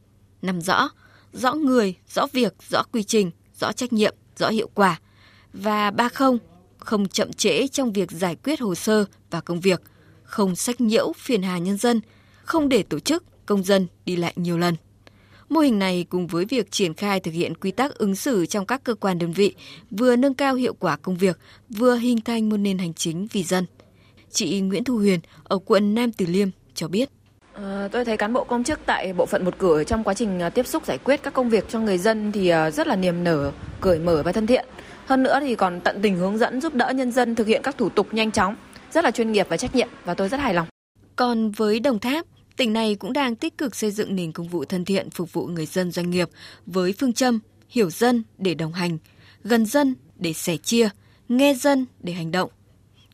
Nằm 0.42 0.60
rõ, 0.60 0.90
rõ 1.32 1.54
người, 1.54 1.94
rõ 2.14 2.26
việc, 2.32 2.54
rõ 2.68 2.82
quy 2.92 3.02
trình, 3.02 3.30
rõ 3.58 3.72
trách 3.72 3.92
nhiệm, 3.92 4.14
rõ 4.36 4.48
hiệu 4.48 4.70
quả. 4.74 5.00
Và 5.52 5.90
ba 5.90 6.08
không, 6.08 6.38
không 6.78 7.08
chậm 7.08 7.32
trễ 7.32 7.68
trong 7.68 7.92
việc 7.92 8.10
giải 8.10 8.36
quyết 8.44 8.60
hồ 8.60 8.74
sơ 8.74 9.04
và 9.30 9.40
công 9.40 9.60
việc, 9.60 9.82
không 10.22 10.56
sách 10.56 10.80
nhiễu 10.80 11.12
phiền 11.16 11.42
hà 11.42 11.58
nhân 11.58 11.76
dân, 11.76 12.00
không 12.44 12.68
để 12.68 12.82
tổ 12.82 12.98
chức, 12.98 13.24
công 13.46 13.62
dân 13.62 13.86
đi 14.04 14.16
lại 14.16 14.32
nhiều 14.36 14.58
lần. 14.58 14.74
Mô 15.48 15.60
hình 15.60 15.78
này 15.78 16.06
cùng 16.10 16.26
với 16.26 16.44
việc 16.44 16.70
triển 16.70 16.94
khai 16.94 17.20
thực 17.20 17.30
hiện 17.30 17.54
quy 17.54 17.70
tắc 17.70 17.94
ứng 17.94 18.14
xử 18.14 18.46
trong 18.46 18.66
các 18.66 18.84
cơ 18.84 18.94
quan 18.94 19.18
đơn 19.18 19.32
vị 19.32 19.54
vừa 19.90 20.16
nâng 20.16 20.34
cao 20.34 20.54
hiệu 20.54 20.74
quả 20.74 20.96
công 20.96 21.16
việc, 21.16 21.38
vừa 21.70 21.96
hình 21.96 22.20
thành 22.20 22.48
một 22.48 22.56
nền 22.56 22.78
hành 22.78 22.94
chính 22.94 23.26
vì 23.32 23.42
dân. 23.42 23.66
Chị 24.30 24.60
Nguyễn 24.60 24.84
Thu 24.84 24.96
Huyền 24.96 25.20
ở 25.44 25.58
quận 25.58 25.94
Nam 25.94 26.12
Từ 26.12 26.26
Liêm 26.26 26.48
cho 26.74 26.88
biết. 26.88 27.10
À, 27.62 27.88
tôi 27.92 28.04
thấy 28.04 28.16
cán 28.16 28.32
bộ 28.32 28.44
công 28.44 28.64
chức 28.64 28.80
tại 28.86 29.12
bộ 29.12 29.26
phận 29.26 29.44
một 29.44 29.54
cửa 29.58 29.84
trong 29.84 30.04
quá 30.04 30.14
trình 30.14 30.40
ờ, 30.40 30.50
tiếp 30.50 30.66
xúc 30.66 30.86
giải 30.86 30.98
quyết 30.98 31.22
các 31.22 31.34
công 31.34 31.48
việc 31.48 31.64
cho 31.68 31.80
người 31.80 31.98
dân 31.98 32.32
thì 32.32 32.48
ờ, 32.48 32.70
rất 32.70 32.86
là 32.86 32.96
niềm 32.96 33.24
nở, 33.24 33.52
cởi 33.80 33.98
mở 33.98 34.22
và 34.22 34.32
thân 34.32 34.46
thiện. 34.46 34.64
Hơn 35.06 35.22
nữa 35.22 35.38
thì 35.40 35.54
còn 35.54 35.80
tận 35.80 35.98
tình 36.02 36.16
hướng 36.16 36.38
dẫn 36.38 36.60
giúp 36.60 36.74
đỡ 36.74 36.90
nhân 36.90 37.12
dân 37.12 37.34
thực 37.34 37.46
hiện 37.46 37.62
các 37.62 37.78
thủ 37.78 37.88
tục 37.88 38.14
nhanh 38.14 38.30
chóng, 38.30 38.56
rất 38.92 39.04
là 39.04 39.10
chuyên 39.10 39.32
nghiệp 39.32 39.46
và 39.48 39.56
trách 39.56 39.74
nhiệm 39.74 39.88
và 40.04 40.14
tôi 40.14 40.28
rất 40.28 40.40
hài 40.40 40.54
lòng. 40.54 40.66
Còn 41.16 41.50
với 41.50 41.80
Đồng 41.80 41.98
Tháp, 41.98 42.26
tỉnh 42.56 42.72
này 42.72 42.94
cũng 42.94 43.12
đang 43.12 43.36
tích 43.36 43.58
cực 43.58 43.76
xây 43.76 43.90
dựng 43.90 44.16
nền 44.16 44.32
công 44.32 44.48
vụ 44.48 44.64
thân 44.64 44.84
thiện 44.84 45.10
phục 45.10 45.32
vụ 45.32 45.46
người 45.46 45.66
dân 45.66 45.90
doanh 45.90 46.10
nghiệp 46.10 46.28
với 46.66 46.94
phương 46.98 47.12
châm 47.12 47.40
hiểu 47.68 47.90
dân 47.90 48.22
để 48.38 48.54
đồng 48.54 48.72
hành, 48.72 48.98
gần 49.44 49.66
dân 49.66 49.94
để 50.16 50.32
sẻ 50.32 50.56
chia, 50.56 50.88
nghe 51.28 51.54
dân 51.54 51.86
để 52.00 52.12
hành 52.12 52.30
động. 52.30 52.50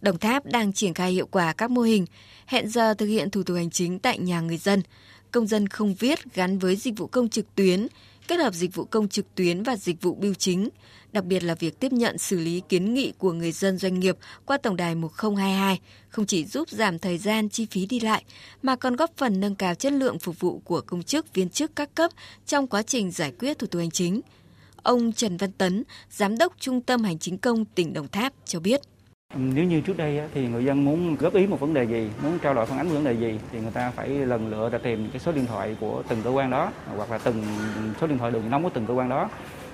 Đồng 0.06 0.18
Tháp 0.18 0.46
đang 0.46 0.72
triển 0.72 0.94
khai 0.94 1.12
hiệu 1.12 1.26
quả 1.26 1.52
các 1.52 1.70
mô 1.70 1.82
hình 1.82 2.06
hẹn 2.46 2.68
giờ 2.68 2.94
thực 2.94 3.06
hiện 3.06 3.30
thủ 3.30 3.42
tục 3.42 3.56
hành 3.56 3.70
chính 3.70 3.98
tại 3.98 4.18
nhà 4.18 4.40
người 4.40 4.56
dân, 4.56 4.82
công 5.30 5.46
dân 5.46 5.68
không 5.68 5.94
viết 5.94 6.34
gắn 6.34 6.58
với 6.58 6.76
dịch 6.76 6.94
vụ 6.96 7.06
công 7.06 7.28
trực 7.28 7.54
tuyến, 7.54 7.86
kết 8.28 8.36
hợp 8.36 8.54
dịch 8.54 8.74
vụ 8.74 8.84
công 8.84 9.08
trực 9.08 9.34
tuyến 9.34 9.62
và 9.62 9.76
dịch 9.76 10.02
vụ 10.02 10.14
bưu 10.14 10.34
chính, 10.34 10.68
đặc 11.12 11.24
biệt 11.24 11.42
là 11.42 11.54
việc 11.54 11.80
tiếp 11.80 11.92
nhận 11.92 12.18
xử 12.18 12.38
lý 12.38 12.62
kiến 12.68 12.94
nghị 12.94 13.12
của 13.18 13.32
người 13.32 13.52
dân 13.52 13.78
doanh 13.78 14.00
nghiệp 14.00 14.16
qua 14.44 14.56
tổng 14.56 14.76
đài 14.76 14.94
1022 14.94 15.80
không 16.08 16.26
chỉ 16.26 16.44
giúp 16.44 16.68
giảm 16.68 16.98
thời 16.98 17.18
gian 17.18 17.48
chi 17.48 17.66
phí 17.70 17.86
đi 17.86 18.00
lại 18.00 18.24
mà 18.62 18.76
còn 18.76 18.96
góp 18.96 19.10
phần 19.16 19.40
nâng 19.40 19.54
cao 19.54 19.74
chất 19.74 19.92
lượng 19.92 20.18
phục 20.18 20.40
vụ 20.40 20.58
của 20.64 20.80
công 20.80 21.02
chức 21.02 21.34
viên 21.34 21.48
chức 21.48 21.76
các 21.76 21.94
cấp 21.94 22.10
trong 22.46 22.66
quá 22.66 22.82
trình 22.82 23.10
giải 23.10 23.32
quyết 23.38 23.58
thủ 23.58 23.66
tục 23.66 23.80
hành 23.80 23.90
chính. 23.90 24.20
Ông 24.82 25.12
Trần 25.12 25.36
Văn 25.36 25.52
Tấn, 25.52 25.84
giám 26.10 26.38
đốc 26.38 26.52
Trung 26.60 26.80
tâm 26.80 27.04
Hành 27.04 27.18
chính 27.18 27.38
công 27.38 27.64
tỉnh 27.64 27.92
Đồng 27.92 28.08
Tháp 28.08 28.32
cho 28.44 28.60
biết. 28.60 28.80
Nếu 29.34 29.64
như 29.64 29.80
trước 29.80 29.96
đây 29.96 30.20
thì 30.34 30.48
người 30.48 30.64
dân 30.64 30.84
muốn 30.84 31.16
góp 31.16 31.34
ý 31.34 31.46
một 31.46 31.60
vấn 31.60 31.74
đề 31.74 31.84
gì, 31.84 32.10
muốn 32.22 32.38
trao 32.38 32.54
đổi 32.54 32.66
phản 32.66 32.78
ánh 32.78 32.88
vấn 32.88 33.04
đề 33.04 33.12
gì 33.12 33.40
thì 33.52 33.60
người 33.60 33.70
ta 33.70 33.90
phải 33.90 34.08
lần 34.08 34.48
lựa 34.48 34.68
là 34.68 34.78
tìm 34.78 35.08
cái 35.12 35.20
số 35.20 35.32
điện 35.32 35.46
thoại 35.46 35.76
của 35.80 36.02
từng 36.08 36.22
cơ 36.24 36.30
quan 36.30 36.50
đó 36.50 36.72
hoặc 36.96 37.10
là 37.10 37.18
từng 37.18 37.42
số 38.00 38.06
điện 38.06 38.18
thoại 38.18 38.30
đường 38.30 38.50
nóng 38.50 38.62
của 38.62 38.70
từng 38.74 38.86
cơ 38.86 38.94
quan 38.94 39.08
đó. 39.08 39.28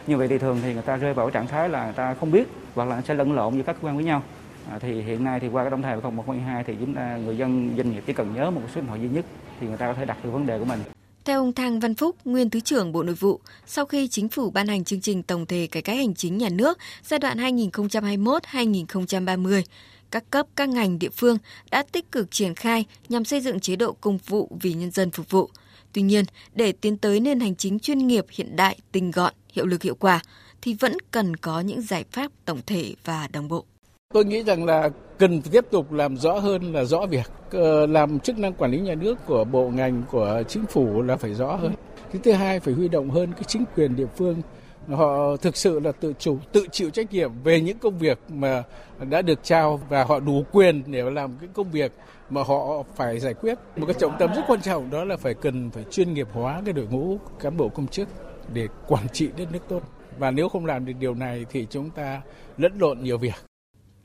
Như 0.07 0.17
vậy 0.17 0.29
thì 0.29 0.39
thường 0.39 0.59
thì 0.63 0.73
người 0.73 0.83
ta 0.83 0.97
rơi 0.97 1.15
vào 1.15 1.31
trạng 1.31 1.47
thái 1.47 1.69
là 1.69 1.85
người 1.85 1.93
ta 1.93 2.15
không 2.15 2.31
biết 2.31 2.49
hoặc 2.75 2.89
là 2.89 3.03
sẽ 3.03 3.15
lẫn 3.15 3.33
lộn 3.33 3.57
giữa 3.57 3.63
các 3.63 3.77
cơ 3.83 3.89
quan 3.89 3.97
với 3.97 4.05
nhau. 4.05 4.23
À, 4.71 4.79
thì 4.79 5.03
hiện 5.03 5.25
nay 5.25 5.41
thì 5.41 5.49
qua 5.49 5.65
cái 5.65 5.71
tổng 5.71 5.83
phòng 5.83 6.17
0112 6.17 6.65
thì 6.65 6.77
chúng 6.81 6.95
ta 6.95 7.17
người 7.17 7.37
dân 7.37 7.71
doanh 7.77 7.91
nghiệp 7.91 8.03
chỉ 8.07 8.13
cần 8.13 8.35
nhớ 8.35 8.51
một 8.51 8.61
số 8.75 8.81
điện 8.81 8.89
thoại 8.89 9.01
duy 9.01 9.09
nhất 9.09 9.25
thì 9.61 9.67
người 9.67 9.77
ta 9.77 9.87
có 9.87 9.95
thể 9.95 10.05
đặt 10.05 10.17
được 10.25 10.31
vấn 10.31 10.47
đề 10.47 10.59
của 10.59 10.65
mình. 10.65 10.81
Theo 11.25 11.41
ông 11.41 11.53
Thang 11.53 11.81
Văn 11.81 11.95
Phúc, 11.95 12.17
nguyên 12.25 12.51
Thứ 12.51 12.61
trưởng 12.61 12.93
Bộ 12.93 13.03
Nội 13.03 13.15
vụ, 13.15 13.41
sau 13.67 13.87
khi 13.87 14.09
chính 14.09 14.29
phủ 14.29 14.51
ban 14.51 14.69
hành 14.69 14.85
chương 14.85 15.01
trình 15.01 15.23
tổng 15.23 15.47
thể 15.47 15.67
cải 15.67 15.83
cách 15.83 15.97
hành 15.97 16.15
chính 16.15 16.39
nhà 16.39 16.49
nước 16.49 16.79
giai 17.05 17.19
đoạn 17.19 17.39
2021-2030, 17.39 19.63
các 20.11 20.31
cấp, 20.31 20.47
các 20.57 20.69
ngành 20.69 20.99
địa 20.99 21.09
phương 21.09 21.39
đã 21.71 21.85
tích 21.93 22.13
cực 22.13 22.31
triển 22.31 22.55
khai 22.55 22.85
nhằm 23.09 23.25
xây 23.25 23.41
dựng 23.41 23.61
chế 23.61 23.77
độ 23.77 23.93
công 23.93 24.19
vụ 24.27 24.57
vì 24.61 24.73
nhân 24.73 24.91
dân 24.91 25.11
phục 25.11 25.31
vụ. 25.31 25.51
Tuy 25.93 26.03
nhiên, 26.03 26.25
để 26.55 26.73
tiến 26.73 26.99
tới 26.99 27.21
nền 27.21 27.41
hành 27.41 27.57
chính 27.57 27.79
chuyên 27.79 27.99
nghiệp 27.99 28.27
hiện 28.31 28.57
đại, 28.57 28.79
tinh 28.93 29.11
gọn, 29.11 29.35
hiệu 29.53 29.67
lực 29.67 29.83
hiệu 29.83 29.95
quả, 29.95 30.23
thì 30.63 30.75
vẫn 30.75 30.97
cần 31.11 31.37
có 31.37 31.61
những 31.61 31.83
giải 31.83 32.05
pháp 32.13 32.33
tổng 32.45 32.61
thể 32.67 32.95
và 33.05 33.29
đồng 33.33 33.49
bộ. 33.49 33.65
Tôi 34.13 34.25
nghĩ 34.25 34.43
rằng 34.43 34.65
là 34.65 34.91
cần 35.19 35.43
tiếp 35.43 35.65
tục 35.71 35.93
làm 35.93 36.17
rõ 36.17 36.39
hơn 36.39 36.73
là 36.73 36.85
rõ 36.85 37.07
việc, 37.07 37.31
ờ, 37.51 37.87
làm 37.87 38.19
chức 38.19 38.39
năng 38.39 38.53
quản 38.53 38.71
lý 38.71 38.81
nhà 38.81 38.95
nước 38.95 39.19
của 39.27 39.45
bộ 39.45 39.69
ngành 39.69 40.03
của 40.11 40.43
chính 40.49 40.67
phủ 40.67 41.03
là 41.03 41.17
phải 41.17 41.35
rõ 41.35 41.57
hơn. 41.57 41.73
Cái 42.13 42.21
thứ 42.25 42.33
hai 42.33 42.61
phải 42.61 42.75
huy 42.75 42.89
động 42.89 43.11
hơn 43.11 43.33
cái 43.33 43.43
chính 43.47 43.65
quyền 43.77 43.97
địa 43.97 44.07
phương 44.17 44.43
họ 44.89 45.37
thực 45.37 45.57
sự 45.57 45.81
là 45.81 45.93
tự 45.93 46.13
chủ, 46.19 46.39
tự 46.53 46.67
chịu 46.73 46.91
trách 46.91 47.13
nhiệm 47.13 47.31
về 47.45 47.61
những 47.61 47.79
công 47.79 47.99
việc 47.99 48.19
mà 48.29 48.63
đã 49.11 49.23
được 49.23 49.39
trao 49.43 49.81
và 49.89 50.05
họ 50.05 50.21
đủ 50.21 50.45
quyền 50.53 50.83
để 50.87 51.03
làm 51.11 51.37
cái 51.41 51.49
công 51.55 51.71
việc 51.71 51.93
mà 52.31 52.43
họ 52.43 52.83
phải 52.97 53.21
giải 53.21 53.35
quyết. 53.35 53.59
Một 53.77 53.87
cái 53.87 53.95
trọng 53.99 54.17
tâm 54.19 54.31
rất 54.35 54.43
quan 54.47 54.61
trọng 54.61 54.91
đó 54.91 55.05
là 55.05 55.17
phải 55.17 55.35
cần 55.35 55.71
phải 55.71 55.85
chuyên 55.91 56.15
nghiệp 56.15 56.29
hóa 56.33 56.63
cái 56.65 56.73
đội 56.73 56.87
ngũ 56.91 57.19
cán 57.41 57.57
bộ 57.57 57.69
công 57.69 57.87
chức 57.87 58.09
để 58.53 58.69
quản 58.89 59.09
trị 59.13 59.29
đất 59.37 59.53
nước 59.53 59.69
tốt. 59.69 59.83
Và 60.19 60.31
nếu 60.31 60.49
không 60.49 60.67
làm 60.67 60.85
được 60.85 60.93
điều 61.01 61.15
này 61.15 61.47
thì 61.51 61.67
chúng 61.71 61.91
ta 61.91 62.21
lẫn 62.59 62.73
lộn 62.79 62.99
nhiều 63.03 63.19
việc. 63.19 63.35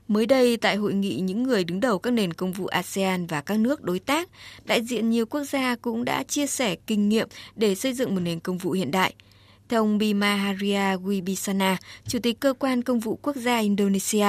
Mới 0.07 0.25
đây, 0.25 0.57
tại 0.57 0.75
hội 0.75 0.93
nghị 0.93 1.19
những 1.19 1.43
người 1.43 1.63
đứng 1.63 1.79
đầu 1.79 1.99
các 1.99 2.11
nền 2.11 2.33
công 2.33 2.51
vụ 2.51 2.67
ASEAN 2.67 3.27
và 3.27 3.41
các 3.41 3.59
nước 3.59 3.83
đối 3.83 3.99
tác, 3.99 4.29
đại 4.65 4.81
diện 4.83 5.09
nhiều 5.09 5.25
quốc 5.25 5.43
gia 5.43 5.75
cũng 5.75 6.05
đã 6.05 6.23
chia 6.23 6.47
sẻ 6.47 6.75
kinh 6.75 7.09
nghiệm 7.09 7.27
để 7.55 7.75
xây 7.75 7.93
dựng 7.93 8.15
một 8.15 8.21
nền 8.21 8.39
công 8.39 8.57
vụ 8.57 8.71
hiện 8.71 8.91
đại. 8.91 9.13
Theo 9.69 9.81
ông 9.81 9.97
Bima 9.97 10.35
Haria 10.35 10.95
Wibisana, 10.97 11.75
Chủ 12.07 12.19
tịch 12.23 12.39
Cơ 12.39 12.53
quan 12.59 12.81
Công 12.81 12.99
vụ 12.99 13.19
Quốc 13.21 13.35
gia 13.35 13.57
Indonesia, 13.59 14.27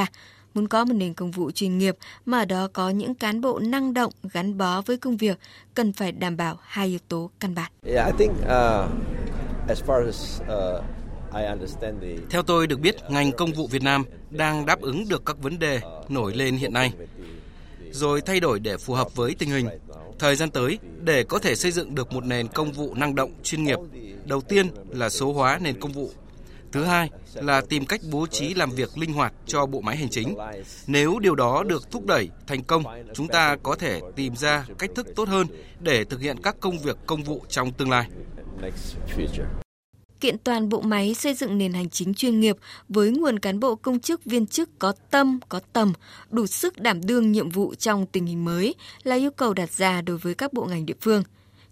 muốn 0.54 0.68
có 0.68 0.85
một 0.85 0.94
nền 0.94 1.14
công 1.14 1.30
vụ 1.30 1.50
chuyên 1.50 1.78
nghiệp 1.78 1.97
mà 2.25 2.38
ở 2.38 2.44
đó 2.44 2.68
có 2.73 2.90
những 2.90 3.14
cán 3.14 3.40
bộ 3.40 3.58
năng 3.58 3.94
động 3.94 4.12
gắn 4.32 4.58
bó 4.58 4.80
với 4.80 4.97
công 4.97 5.16
việc 5.16 5.38
cần 5.75 5.92
phải 5.92 6.12
đảm 6.12 6.37
bảo 6.37 6.58
hai 6.62 6.87
yếu 6.88 6.99
tố 7.08 7.30
căn 7.40 7.54
bản. 7.54 7.73
Yeah, 7.87 8.06
I 8.06 8.12
think, 8.18 8.32
uh, 8.42 8.49
as 9.68 9.82
far 9.87 10.06
as, 10.06 10.40
uh... 10.42 10.85
Theo 12.30 12.42
tôi 12.42 12.66
được 12.66 12.80
biết, 12.80 12.97
ngành 13.11 13.32
công 13.32 13.52
vụ 13.52 13.66
Việt 13.66 13.82
Nam 13.82 14.04
đang 14.30 14.66
đáp 14.66 14.80
ứng 14.80 15.08
được 15.08 15.23
các 15.26 15.38
vấn 15.38 15.58
đề 15.58 15.80
nổi 16.08 16.35
lên 16.35 16.56
hiện 16.56 16.73
nay, 16.73 16.92
rồi 17.90 18.20
thay 18.20 18.40
đổi 18.40 18.61
để 18.61 18.76
phù 18.76 18.94
hợp 18.94 19.16
với 19.16 19.35
tình 19.38 19.50
hình. 19.50 19.68
Thời 20.18 20.37
gian 20.37 20.50
tới, 20.50 20.78
để 21.00 21.25
có 21.25 21.38
thể 21.38 21.54
xây 21.54 21.73
dựng 21.73 21.94
được 21.94 22.12
một 22.12 22.25
nền 22.25 22.49
công 22.49 22.73
vụ 22.73 22.94
năng 22.94 23.14
động, 23.14 23.32
chuyên 23.42 23.64
nghiệp, 23.64 23.78
đầu 24.25 24.40
tiên 24.40 24.70
là 24.88 25.11
số 25.11 25.32
hóa 25.32 25.58
nền 25.62 25.80
công 25.80 25.92
vụ. 25.92 26.11
Thứ 26.73 26.85
hai 26.85 27.11
là 27.35 27.61
tìm 27.61 27.87
cách 27.87 28.00
bố 28.11 28.26
trí 28.26 28.54
làm 28.54 28.70
việc 28.70 28.99
linh 28.99 29.12
hoạt 29.12 29.32
cho 29.47 29.66
bộ 29.66 29.80
máy 29.80 29.97
hành 29.97 30.08
chính. 30.08 30.37
Nếu 30.87 31.18
điều 31.18 31.35
đó 31.35 31.62
được 31.62 31.90
thúc 31.90 32.06
đẩy 32.06 32.30
thành 32.47 32.64
công, 32.64 32.82
chúng 33.14 33.28
ta 33.28 33.56
có 33.62 33.75
thể 33.75 34.00
tìm 34.16 34.37
ra 34.37 34.66
cách 34.78 34.90
thức 34.94 35.06
tốt 35.16 35.28
hơn 35.28 35.47
để 35.80 36.04
thực 36.04 36.20
hiện 36.20 36.37
các 36.42 36.56
công 36.61 36.78
việc 36.78 36.97
công 37.06 37.23
vụ 37.23 37.42
trong 37.49 37.73
tương 37.73 37.90
lai 37.90 38.08
kiện 40.20 40.38
toàn 40.38 40.68
bộ 40.68 40.80
máy 40.80 41.14
xây 41.14 41.34
dựng 41.34 41.58
nền 41.58 41.72
hành 41.72 41.90
chính 41.90 42.14
chuyên 42.14 42.40
nghiệp 42.40 42.56
với 42.88 43.10
nguồn 43.10 43.38
cán 43.38 43.60
bộ 43.60 43.75
công 43.75 44.00
chức 44.00 44.25
viên 44.25 44.46
chức 44.46 44.78
có 44.78 44.92
tâm, 45.10 45.40
có 45.48 45.60
tầm, 45.72 45.92
đủ 46.30 46.46
sức 46.46 46.80
đảm 46.80 47.00
đương 47.06 47.32
nhiệm 47.32 47.48
vụ 47.48 47.75
trong 47.75 48.06
tình 48.06 48.26
hình 48.26 48.44
mới 48.44 48.75
là 49.02 49.16
yêu 49.16 49.30
cầu 49.30 49.54
đặt 49.54 49.70
ra 49.72 50.02
đối 50.02 50.18
với 50.18 50.34
các 50.34 50.52
bộ 50.52 50.64
ngành 50.64 50.87
địa 50.87 50.94
phương. 51.00 51.22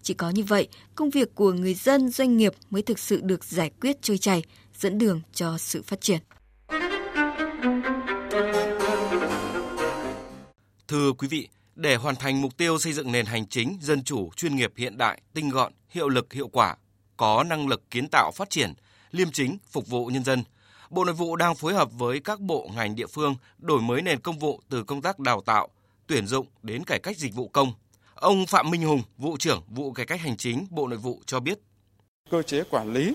Chỉ 0.01 0.13
có 0.13 0.29
như 0.29 0.43
vậy, 0.43 0.67
công 0.95 1.09
việc 1.09 1.35
của 1.35 1.51
người 1.51 1.73
dân, 1.73 2.09
doanh 2.09 2.37
nghiệp 2.37 2.53
mới 2.69 2.81
thực 2.81 2.99
sự 2.99 3.21
được 3.21 3.43
giải 3.43 3.71
quyết 3.81 4.01
trôi 4.01 4.17
chảy, 4.17 4.43
dẫn 4.77 4.97
đường 4.97 5.21
cho 5.33 5.57
sự 5.57 5.81
phát 5.81 6.01
triển. 6.01 6.19
Thưa 10.87 11.11
quý 11.17 11.27
vị, 11.27 11.47
để 11.75 11.95
hoàn 11.95 12.15
thành 12.15 12.41
mục 12.41 12.57
tiêu 12.57 12.79
xây 12.79 12.93
dựng 12.93 13.11
nền 13.11 13.25
hành 13.25 13.47
chính 13.47 13.77
dân 13.81 14.03
chủ, 14.03 14.29
chuyên 14.35 14.55
nghiệp 14.55 14.71
hiện 14.75 14.97
đại, 14.97 15.21
tinh 15.33 15.49
gọn, 15.49 15.73
hiệu 15.89 16.09
lực 16.09 16.33
hiệu 16.33 16.47
quả 16.47 16.75
có 17.17 17.43
năng 17.43 17.67
lực 17.67 17.91
kiến 17.91 18.07
tạo 18.11 18.31
phát 18.31 18.49
triển, 18.49 18.73
liêm 19.11 19.31
chính, 19.31 19.57
phục 19.71 19.87
vụ 19.87 20.05
nhân 20.05 20.23
dân. 20.23 20.43
Bộ 20.89 21.05
Nội 21.05 21.15
vụ 21.15 21.35
đang 21.35 21.55
phối 21.55 21.73
hợp 21.73 21.89
với 21.91 22.19
các 22.19 22.39
bộ 22.39 22.69
ngành 22.75 22.95
địa 22.95 23.07
phương 23.07 23.35
đổi 23.57 23.81
mới 23.81 24.01
nền 24.01 24.19
công 24.19 24.39
vụ 24.39 24.61
từ 24.69 24.83
công 24.83 25.01
tác 25.01 25.19
đào 25.19 25.41
tạo, 25.41 25.67
tuyển 26.07 26.27
dụng 26.27 26.47
đến 26.63 26.83
cải 26.83 26.99
cách 26.99 27.17
dịch 27.17 27.33
vụ 27.33 27.47
công. 27.47 27.73
Ông 28.15 28.45
Phạm 28.45 28.71
Minh 28.71 28.81
Hùng, 28.81 29.01
vụ 29.17 29.37
trưởng 29.37 29.61
vụ 29.67 29.91
cải 29.91 30.05
cách 30.05 30.21
hành 30.21 30.37
chính 30.37 30.67
Bộ 30.69 30.87
Nội 30.87 30.99
vụ 30.99 31.21
cho 31.25 31.39
biết. 31.39 31.59
Cơ 32.29 32.41
chế 32.41 32.63
quản 32.63 32.93
lý, 32.93 33.13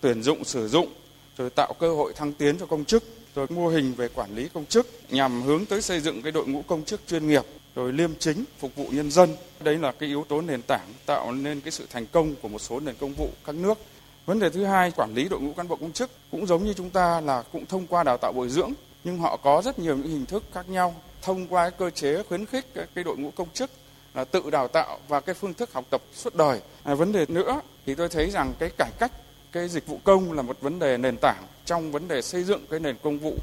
tuyển 0.00 0.22
dụng 0.22 0.44
sử 0.44 0.68
dụng 0.68 0.94
rồi 1.36 1.50
tạo 1.50 1.74
cơ 1.80 1.94
hội 1.94 2.12
thăng 2.16 2.32
tiến 2.32 2.58
cho 2.58 2.66
công 2.66 2.84
chức, 2.84 3.04
rồi 3.34 3.46
mô 3.50 3.68
hình 3.68 3.94
về 3.94 4.08
quản 4.08 4.34
lý 4.34 4.48
công 4.48 4.66
chức 4.66 4.86
nhằm 5.10 5.42
hướng 5.42 5.66
tới 5.66 5.82
xây 5.82 6.00
dựng 6.00 6.22
cái 6.22 6.32
đội 6.32 6.46
ngũ 6.46 6.62
công 6.62 6.84
chức 6.84 7.00
chuyên 7.06 7.28
nghiệp, 7.28 7.42
rồi 7.74 7.92
liêm 7.92 8.10
chính, 8.18 8.44
phục 8.58 8.74
vụ 8.76 8.86
nhân 8.90 9.10
dân. 9.10 9.36
Đấy 9.60 9.78
là 9.78 9.92
cái 9.92 10.08
yếu 10.08 10.24
tố 10.28 10.40
nền 10.40 10.62
tảng 10.62 10.92
tạo 11.06 11.32
nên 11.32 11.60
cái 11.60 11.70
sự 11.70 11.86
thành 11.90 12.06
công 12.06 12.34
của 12.42 12.48
một 12.48 12.58
số 12.58 12.80
nền 12.80 12.94
công 13.00 13.12
vụ 13.12 13.28
các 13.46 13.54
nước. 13.54 13.78
Vấn 14.26 14.38
đề 14.38 14.50
thứ 14.50 14.64
hai, 14.64 14.90
quản 14.90 15.14
lý 15.14 15.28
đội 15.28 15.40
ngũ 15.40 15.52
cán 15.52 15.68
bộ 15.68 15.76
công 15.76 15.92
chức 15.92 16.10
cũng 16.30 16.46
giống 16.46 16.64
như 16.64 16.74
chúng 16.74 16.90
ta 16.90 17.20
là 17.20 17.42
cũng 17.52 17.66
thông 17.66 17.86
qua 17.86 18.04
đào 18.04 18.16
tạo 18.16 18.32
bồi 18.32 18.48
dưỡng, 18.48 18.72
nhưng 19.04 19.18
họ 19.18 19.36
có 19.36 19.62
rất 19.64 19.78
nhiều 19.78 19.96
những 19.96 20.08
hình 20.08 20.26
thức 20.26 20.42
khác 20.52 20.68
nhau 20.68 20.94
thông 21.22 21.46
qua 21.46 21.70
cái 21.70 21.78
cơ 21.78 21.90
chế 21.90 22.22
khuyến 22.28 22.46
khích 22.46 22.66
cái 22.94 23.04
đội 23.04 23.16
ngũ 23.16 23.30
công 23.30 23.48
chức 23.54 23.70
là 24.14 24.24
tự 24.24 24.50
đào 24.50 24.68
tạo 24.68 24.98
và 25.08 25.20
cái 25.20 25.34
phương 25.34 25.54
thức 25.54 25.72
học 25.72 25.84
tập 25.90 26.02
suốt 26.14 26.34
đời. 26.34 26.60
À, 26.82 26.94
vấn 26.94 27.12
đề 27.12 27.26
nữa 27.28 27.60
thì 27.86 27.94
tôi 27.94 28.08
thấy 28.08 28.30
rằng 28.30 28.52
cái 28.58 28.70
cải 28.78 28.90
cách 28.98 29.12
cái 29.52 29.68
dịch 29.68 29.86
vụ 29.86 30.00
công 30.04 30.32
là 30.32 30.42
một 30.42 30.60
vấn 30.60 30.78
đề 30.78 30.96
nền 30.96 31.16
tảng 31.16 31.44
trong 31.64 31.92
vấn 31.92 32.08
đề 32.08 32.22
xây 32.22 32.44
dựng 32.44 32.66
cái 32.70 32.80
nền 32.80 32.96
công 33.02 33.18
vụ 33.18 33.34